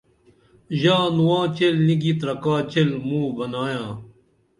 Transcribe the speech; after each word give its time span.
ژا 0.79 0.97
نواں 1.15 1.45
چیل 1.55 1.75
نی 1.85 1.95
گی 2.01 2.11
ترکا 2.19 2.55
چیل 2.71 2.89
موں 3.07 3.27
بنائیاں 3.37 3.89